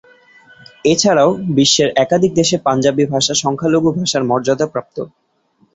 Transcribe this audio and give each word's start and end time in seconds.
এছাড়াও 0.85 1.29
বিশ্বের 1.57 1.89
একাধিক 1.95 2.31
দেশে 2.35 2.57
পাঞ্জাবি 2.65 3.03
ভাষা 3.13 3.33
সংখ্যালঘু 3.43 3.89
ভাষার 3.91 4.23
মর্যাদাপ্রাপ্ত। 4.29 4.97